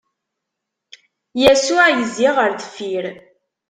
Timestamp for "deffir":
2.59-3.05